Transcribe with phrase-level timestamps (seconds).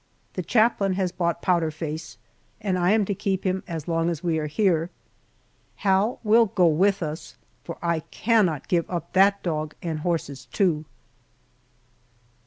[0.33, 2.17] The chaplain has bought Powder Face,
[2.59, 4.89] and I am to keep him as long as we are here.
[5.85, 10.85] Hal will go with us, for I cannot give up that dog and horses, too.